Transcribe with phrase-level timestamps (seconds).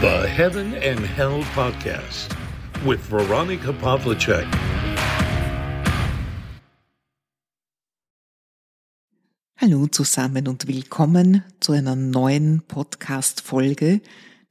[0.00, 2.34] The Heaven and Hell Podcast
[2.86, 4.46] with Veronica Pavlicek.
[9.58, 14.00] Hallo zusammen und willkommen zu einer neuen Podcast-Folge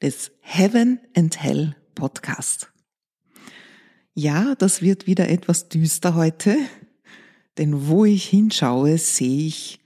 [0.03, 2.71] des Heaven and Hell Podcast.
[4.13, 6.57] Ja, das wird wieder etwas düster heute,
[7.57, 9.79] denn wo ich hinschaue, sehe ich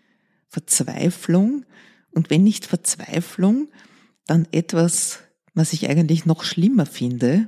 [0.50, 1.66] Verzweiflung
[2.12, 3.70] und wenn nicht Verzweiflung,
[4.28, 5.20] dann etwas,
[5.54, 7.48] was ich eigentlich noch schlimmer finde,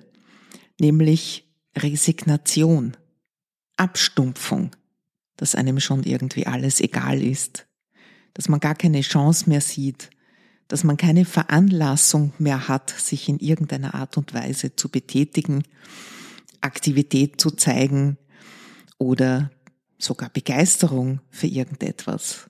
[0.79, 2.95] nämlich Resignation,
[3.77, 4.71] Abstumpfung,
[5.37, 7.67] dass einem schon irgendwie alles egal ist,
[8.33, 10.09] dass man gar keine Chance mehr sieht,
[10.67, 15.63] dass man keine Veranlassung mehr hat, sich in irgendeiner Art und Weise zu betätigen,
[16.61, 18.17] Aktivität zu zeigen
[18.97, 19.51] oder
[19.97, 22.49] sogar Begeisterung für irgendetwas.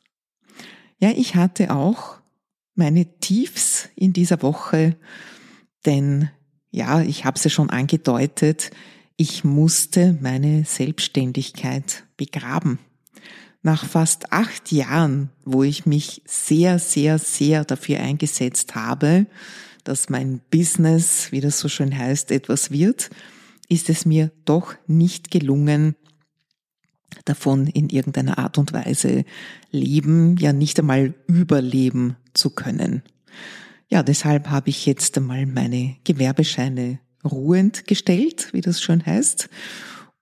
[1.00, 2.18] Ja, ich hatte auch
[2.76, 4.98] meine Tiefs in dieser Woche,
[5.86, 6.30] denn
[6.72, 8.72] ja, ich habe es ja schon angedeutet,
[9.18, 12.80] ich musste meine Selbstständigkeit begraben.
[13.62, 19.26] Nach fast acht Jahren, wo ich mich sehr, sehr, sehr dafür eingesetzt habe,
[19.86, 23.10] dass mein Business, wie das so schön heißt, etwas wird,
[23.70, 25.96] ist es mir doch nicht gelungen,
[27.24, 29.24] davon in irgendeiner Art und Weise
[29.72, 33.04] leben, ja nicht einmal überleben zu können.
[33.88, 39.50] Ja, deshalb habe ich jetzt einmal meine Gewerbescheine ruhend gestellt, wie das schön heißt,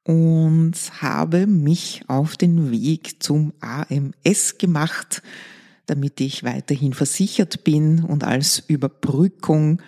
[0.03, 5.21] und habe mich auf den Weg zum AMS gemacht,
[5.85, 9.81] damit ich weiterhin versichert bin und als Überbrückung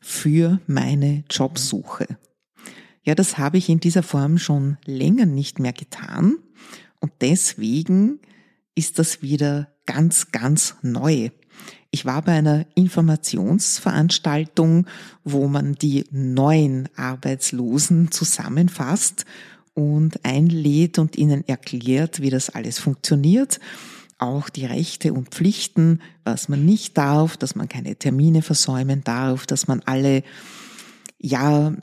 [0.00, 2.06] für meine Jobsuche.
[3.02, 6.36] Ja, das habe ich in dieser Form schon länger nicht mehr getan
[7.00, 8.20] und deswegen
[8.74, 11.30] ist das wieder ganz, ganz neu.
[11.90, 14.86] Ich war bei einer Informationsveranstaltung,
[15.24, 19.26] wo man die neuen Arbeitslosen zusammenfasst
[19.74, 23.60] und einlädt und ihnen erklärt, wie das alles funktioniert.
[24.18, 29.46] Auch die Rechte und Pflichten, was man nicht darf, dass man keine Termine versäumen darf,
[29.46, 30.22] dass man alle,
[31.18, 31.74] ja,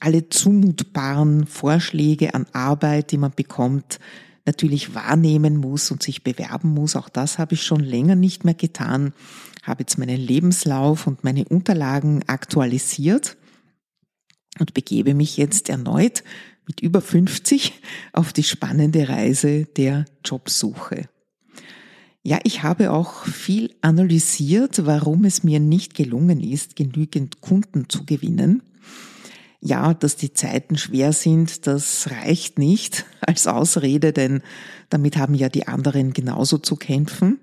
[0.00, 4.00] alle zumutbaren Vorschläge an Arbeit, die man bekommt,
[4.46, 6.96] natürlich wahrnehmen muss und sich bewerben muss.
[6.96, 9.12] Auch das habe ich schon länger nicht mehr getan.
[9.62, 13.36] Habe jetzt meinen Lebenslauf und meine Unterlagen aktualisiert
[14.58, 16.22] und begebe mich jetzt erneut
[16.66, 17.72] mit über 50
[18.12, 21.08] auf die spannende Reise der Jobsuche.
[22.22, 28.06] Ja, ich habe auch viel analysiert, warum es mir nicht gelungen ist, genügend Kunden zu
[28.06, 28.62] gewinnen
[29.64, 34.42] ja, dass die Zeiten schwer sind, das reicht nicht als Ausrede, denn
[34.90, 37.40] damit haben ja die anderen genauso zu kämpfen.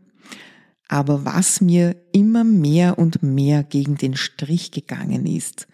[0.88, 5.68] Aber was mir immer mehr und mehr gegen den Strich gegangen ist,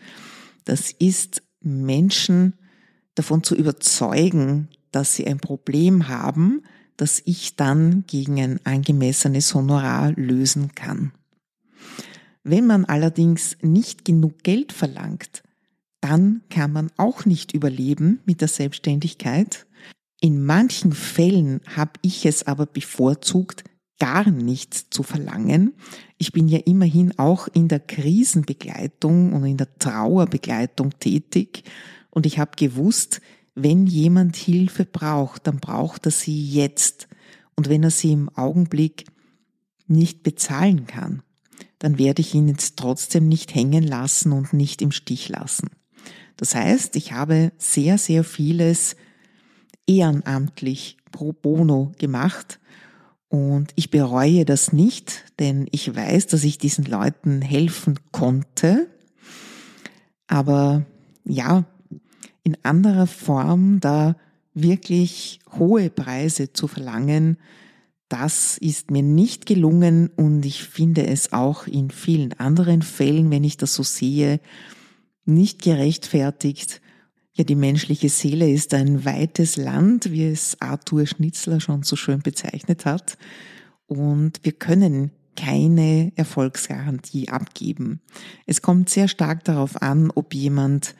[0.63, 2.53] das ist Menschen
[3.15, 6.61] davon zu überzeugen, dass sie ein Problem haben,
[6.95, 11.11] das ich dann gegen ein angemessenes Honorar lösen kann.
[12.43, 15.43] Wenn man allerdings nicht genug Geld verlangt,
[16.07, 19.67] dann kann man auch nicht überleben mit der Selbstständigkeit.
[20.21, 23.65] In manchen Fällen habe ich es aber bevorzugt,
[23.99, 25.73] gar nichts zu verlangen.
[26.17, 31.63] Ich bin ja immerhin auch in der Krisenbegleitung und in der Trauerbegleitung tätig
[32.09, 33.21] und ich habe gewusst,
[33.53, 37.07] wenn jemand Hilfe braucht, dann braucht er sie jetzt.
[37.55, 39.05] Und wenn er sie im Augenblick
[39.87, 41.21] nicht bezahlen kann,
[41.79, 45.69] dann werde ich ihn jetzt trotzdem nicht hängen lassen und nicht im Stich lassen.
[46.37, 48.95] Das heißt, ich habe sehr, sehr vieles
[49.87, 52.59] ehrenamtlich pro bono gemacht
[53.29, 58.87] und ich bereue das nicht, denn ich weiß, dass ich diesen Leuten helfen konnte.
[60.27, 60.85] Aber
[61.25, 61.65] ja,
[62.43, 64.15] in anderer Form da
[64.53, 67.37] wirklich hohe Preise zu verlangen,
[68.09, 73.43] das ist mir nicht gelungen und ich finde es auch in vielen anderen Fällen, wenn
[73.43, 74.39] ich das so sehe,
[75.27, 76.81] nicht gerechtfertigt.
[77.33, 82.21] Ja, die menschliche Seele ist ein weites Land, wie es Arthur Schnitzler schon so schön
[82.21, 83.17] bezeichnet hat.
[83.85, 88.01] Und wir können keine Erfolgsgarantie abgeben.
[88.47, 90.95] Es kommt sehr stark darauf an, ob jemand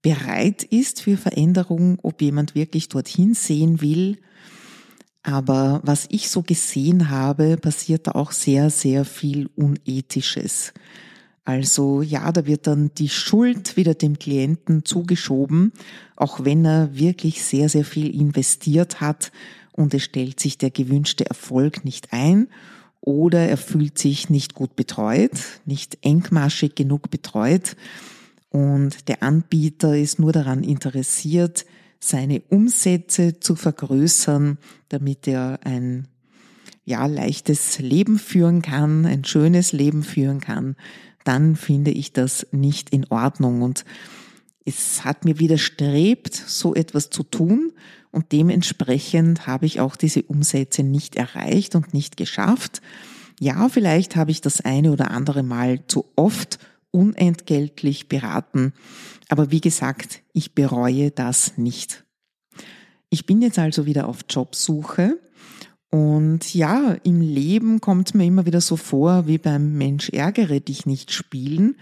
[0.00, 4.18] bereit ist für Veränderung, ob jemand wirklich dorthin sehen will.
[5.22, 10.72] Aber was ich so gesehen habe, passiert da auch sehr, sehr viel Unethisches.
[11.44, 15.72] Also ja, da wird dann die Schuld wieder dem Klienten zugeschoben,
[16.16, 19.32] auch wenn er wirklich sehr, sehr viel investiert hat
[19.72, 22.48] und es stellt sich der gewünschte Erfolg nicht ein.
[23.02, 25.32] oder er fühlt sich nicht gut betreut,
[25.64, 27.74] nicht engmaschig genug betreut
[28.50, 31.64] und der Anbieter ist nur daran interessiert,
[32.00, 34.58] seine Umsätze zu vergrößern,
[34.88, 36.08] damit er ein
[36.84, 40.76] ja, leichtes Leben führen kann, ein schönes Leben führen kann,
[41.24, 43.62] dann finde ich das nicht in Ordnung.
[43.62, 43.84] Und
[44.64, 47.72] es hat mir widerstrebt, so etwas zu tun.
[48.10, 52.82] Und dementsprechend habe ich auch diese Umsätze nicht erreicht und nicht geschafft.
[53.38, 56.58] Ja, vielleicht habe ich das eine oder andere Mal zu oft
[56.90, 58.72] unentgeltlich beraten.
[59.28, 62.04] Aber wie gesagt, ich bereue das nicht.
[63.10, 65.18] Ich bin jetzt also wieder auf Jobsuche.
[65.90, 70.86] Und ja, im Leben kommt mir immer wieder so vor, wie beim Mensch ärgere dich
[70.86, 71.76] nicht spielen.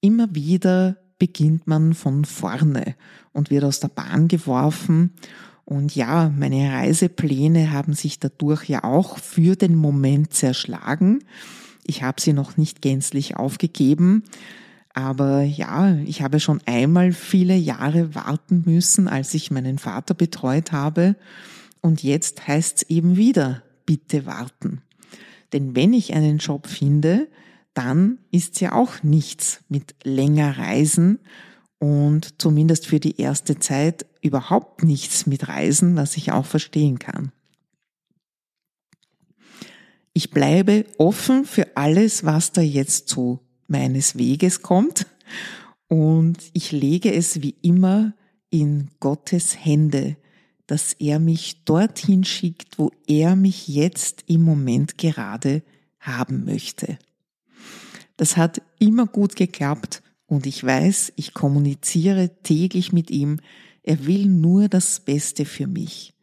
[0.00, 2.94] Immer wieder beginnt man von vorne
[3.32, 5.12] und wird aus der Bahn geworfen.
[5.64, 11.24] Und ja, meine Reisepläne haben sich dadurch ja auch für den Moment zerschlagen.
[11.84, 14.22] Ich habe sie noch nicht gänzlich aufgegeben.
[14.94, 20.70] Aber ja, ich habe schon einmal viele Jahre warten müssen, als ich meinen Vater betreut
[20.72, 21.16] habe.
[21.82, 24.80] Und jetzt heißt es eben wieder, bitte warten.
[25.52, 27.28] Denn wenn ich einen Job finde,
[27.74, 31.18] dann ist ja auch nichts mit länger Reisen
[31.78, 37.32] und zumindest für die erste Zeit überhaupt nichts mit Reisen, was ich auch verstehen kann.
[40.14, 45.06] Ich bleibe offen für alles, was da jetzt so meines Weges kommt
[45.88, 48.14] und ich lege es wie immer
[48.50, 50.16] in Gottes Hände,
[50.66, 55.62] dass er mich dorthin schickt, wo er mich jetzt im Moment gerade
[56.00, 56.98] haben möchte.
[58.16, 63.40] Das hat immer gut geklappt und ich weiß, ich kommuniziere täglich mit ihm.
[63.82, 66.14] Er will nur das Beste für mich.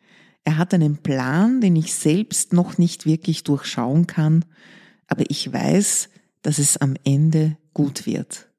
[0.44, 4.46] Er hat einen Plan, den ich selbst noch nicht wirklich durchschauen kann,
[5.08, 6.10] aber ich weiß,
[6.42, 8.50] dass es am Ende gut wird.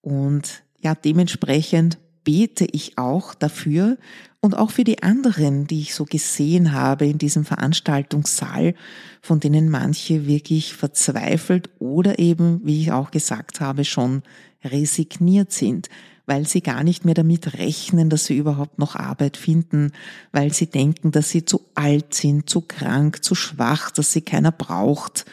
[0.00, 1.98] Und ja, dementsprechend
[2.28, 3.96] bete ich auch dafür
[4.42, 8.74] und auch für die anderen, die ich so gesehen habe in diesem Veranstaltungssaal,
[9.22, 14.24] von denen manche wirklich verzweifelt oder eben, wie ich auch gesagt habe, schon
[14.62, 15.88] resigniert sind,
[16.26, 19.92] weil sie gar nicht mehr damit rechnen, dass sie überhaupt noch Arbeit finden,
[20.30, 24.52] weil sie denken, dass sie zu alt sind, zu krank, zu schwach, dass sie keiner
[24.52, 25.24] braucht.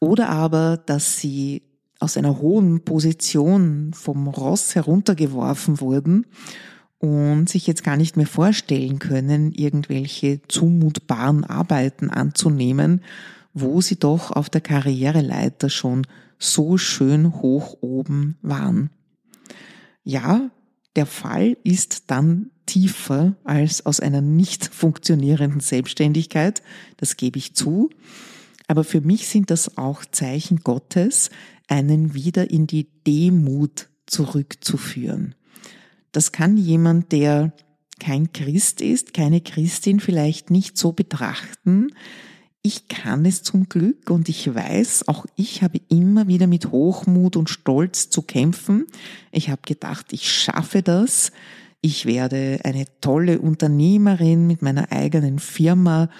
[0.00, 1.67] Oder aber, dass sie
[1.98, 6.26] aus einer hohen Position vom Ross heruntergeworfen wurden
[6.98, 13.02] und sich jetzt gar nicht mehr vorstellen können, irgendwelche zumutbaren Arbeiten anzunehmen,
[13.54, 16.06] wo sie doch auf der Karriereleiter schon
[16.38, 18.90] so schön hoch oben waren.
[20.04, 20.50] Ja,
[20.96, 26.62] der Fall ist dann tiefer als aus einer nicht funktionierenden Selbstständigkeit,
[26.96, 27.90] das gebe ich zu.
[28.68, 31.30] Aber für mich sind das auch Zeichen Gottes,
[31.66, 35.34] einen wieder in die Demut zurückzuführen.
[36.12, 37.52] Das kann jemand, der
[37.98, 41.88] kein Christ ist, keine Christin vielleicht nicht so betrachten.
[42.62, 47.36] Ich kann es zum Glück und ich weiß, auch ich habe immer wieder mit Hochmut
[47.36, 48.86] und Stolz zu kämpfen.
[49.30, 51.32] Ich habe gedacht, ich schaffe das.
[51.80, 56.10] Ich werde eine tolle Unternehmerin mit meiner eigenen Firma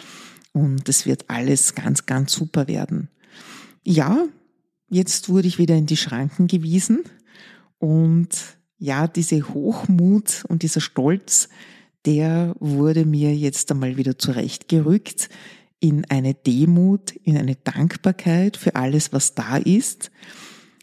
[0.58, 3.08] und es wird alles ganz, ganz super werden.
[3.84, 4.26] Ja,
[4.88, 7.04] jetzt wurde ich wieder in die Schranken gewiesen
[7.78, 8.28] und
[8.78, 11.48] ja, diese Hochmut und dieser Stolz,
[12.06, 15.28] der wurde mir jetzt einmal wieder zurechtgerückt
[15.80, 20.10] in eine Demut, in eine Dankbarkeit für alles, was da ist,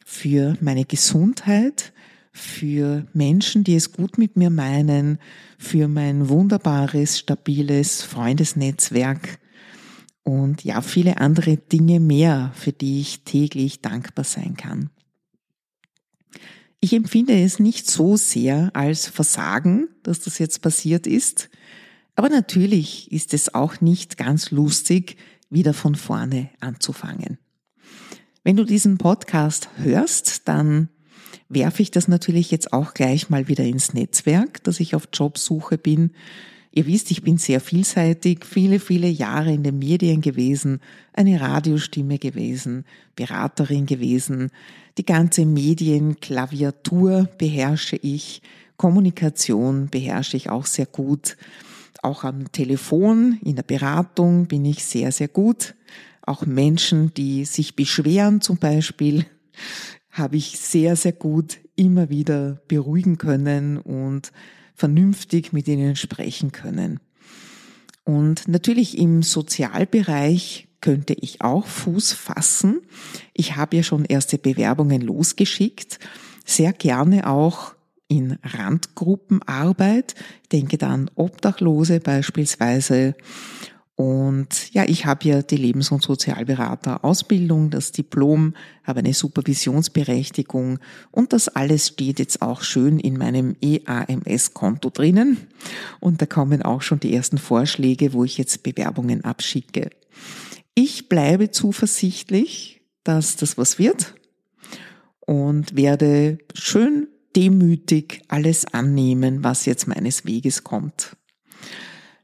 [0.06, 1.94] für meine Gesundheit,
[2.32, 5.20] für Menschen, die es gut mit mir meinen,
[5.58, 9.40] für mein wunderbares, stabiles Freundesnetzwerk
[10.26, 14.90] und ja, viele andere Dinge mehr, für die ich täglich dankbar sein kann.
[16.82, 21.50] Ich empfinde es nicht so sehr als Versagen, dass das jetzt passiert ist,
[22.16, 25.18] aber natürlich ist es auch nicht ganz lustig,
[25.50, 27.38] wieder von vorne anzufangen.
[28.44, 30.90] Wenn du diesen Podcast hörst, dann
[31.50, 35.78] werfe ich das natürlich jetzt auch gleich mal wieder ins Netzwerk, dass ich auf Jobsuche
[35.78, 36.12] bin
[36.78, 40.82] Ihr wisst, ich bin sehr vielseitig, viele, viele Jahre in den Medien gewesen,
[41.14, 42.84] eine Radiostimme gewesen,
[43.16, 44.52] Beraterin gewesen,
[44.98, 48.42] die ganze Medienklaviatur beherrsche ich,
[48.76, 51.38] Kommunikation beherrsche ich auch sehr gut,
[52.04, 55.76] auch am Telefon, in der Beratung bin ich sehr, sehr gut,
[56.24, 59.26] auch Menschen, die sich beschweren zum Beispiel,
[60.16, 64.32] habe ich sehr, sehr gut immer wieder beruhigen können und
[64.74, 67.00] vernünftig mit ihnen sprechen können.
[68.06, 72.82] Und natürlich im Sozialbereich könnte ich auch Fuß fassen.
[73.34, 76.00] Ich habe ja schon erste Bewerbungen losgeschickt,
[76.46, 77.74] sehr gerne auch
[78.08, 80.16] in Randgruppenarbeit.
[80.44, 83.16] Ich denke da an Obdachlose beispielsweise
[83.96, 90.80] und ja, ich habe ja die Lebens- und Sozialberater-Ausbildung, das Diplom, habe eine Supervisionsberechtigung
[91.12, 95.48] und das alles steht jetzt auch schön in meinem EAMS-Konto drinnen.
[96.02, 99.92] Und da kommen auch schon die ersten Vorschläge, wo ich jetzt Bewerbungen abschicke.
[100.74, 104.14] Ich bleibe zuversichtlich, dass das was wird
[105.22, 111.16] und werde schön demütig alles annehmen, was jetzt meines Weges kommt.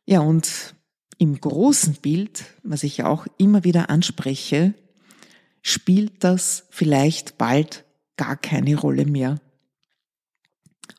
[0.06, 0.76] Ja, und
[1.22, 4.74] im großen Bild, was ich auch immer wieder anspreche,
[5.62, 7.86] spielt das vielleicht bald
[8.18, 9.40] gar keine Rolle mehr.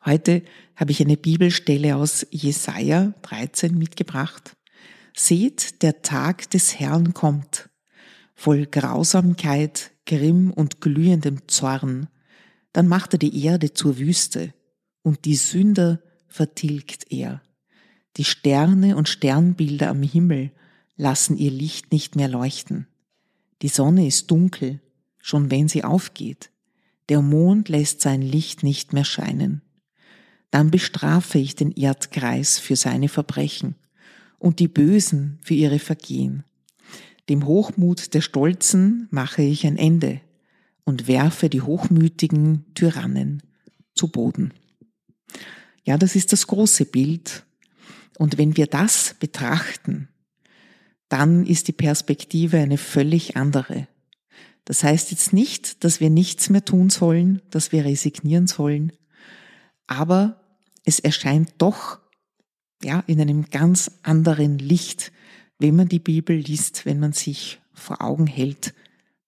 [0.04, 0.44] Heute
[0.76, 4.56] habe ich eine Bibelstelle aus Jesaja 13 mitgebracht.
[5.16, 7.68] Seht, der Tag des Herrn kommt,
[8.36, 12.06] voll Grausamkeit, Grimm und glühendem Zorn.
[12.72, 14.54] Dann macht er die Erde zur Wüste
[15.02, 17.42] und die Sünder vertilgt er.
[18.16, 20.50] Die Sterne und Sternbilder am Himmel
[20.96, 22.86] lassen ihr Licht nicht mehr leuchten.
[23.62, 24.80] Die Sonne ist dunkel,
[25.18, 26.50] schon wenn sie aufgeht.
[27.08, 29.62] Der Mond lässt sein Licht nicht mehr scheinen.
[30.50, 33.76] Dann bestrafe ich den Erdkreis für seine Verbrechen
[34.38, 36.44] und die Bösen für ihre Vergehen.
[37.28, 40.20] Dem Hochmut der Stolzen mache ich ein Ende
[40.84, 43.42] und werfe die hochmütigen Tyrannen
[43.94, 44.52] zu Boden.
[45.84, 47.44] Ja, das ist das große Bild,
[48.18, 50.08] und wenn wir das betrachten,
[51.08, 53.88] dann ist die Perspektive eine völlig andere.
[54.64, 58.92] Das heißt jetzt nicht, dass wir nichts mehr tun sollen, dass wir resignieren sollen,
[59.86, 60.40] aber
[60.84, 61.98] es erscheint doch
[62.82, 65.12] ja in einem ganz anderen Licht,
[65.58, 68.74] wenn man die Bibel liest, wenn man sich vor Augen hält,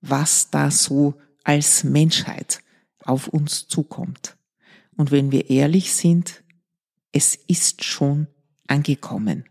[0.00, 1.14] was da so
[1.44, 2.60] als Menschheit
[3.04, 4.36] auf uns zukommt.
[4.96, 6.42] Und wenn wir ehrlich sind,
[7.12, 8.26] es ist schon
[8.66, 9.44] angekommen.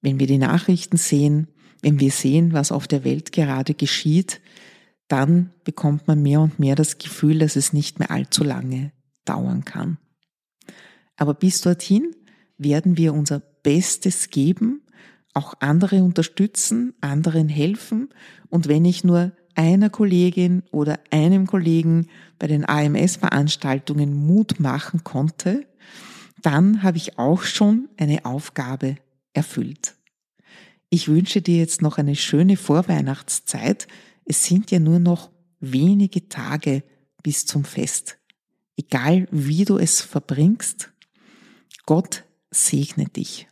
[0.00, 1.48] Wenn wir die Nachrichten sehen,
[1.82, 4.40] wenn wir sehen, was auf der Welt gerade geschieht,
[5.08, 8.92] dann bekommt man mehr und mehr das Gefühl, dass es nicht mehr allzu lange
[9.24, 9.98] dauern kann.
[11.16, 12.14] Aber bis dorthin
[12.58, 14.82] werden wir unser Bestes geben,
[15.34, 18.08] auch andere unterstützen, anderen helfen
[18.48, 22.08] und wenn ich nur einer Kollegin oder einem Kollegen
[22.38, 25.66] bei den AMS-Veranstaltungen Mut machen konnte,
[26.44, 28.96] dann habe ich auch schon eine Aufgabe
[29.32, 29.94] erfüllt.
[30.90, 33.88] Ich wünsche dir jetzt noch eine schöne Vorweihnachtszeit.
[34.26, 36.84] Es sind ja nur noch wenige Tage
[37.22, 38.18] bis zum Fest.
[38.76, 40.92] Egal wie du es verbringst,
[41.86, 43.48] Gott segne dich.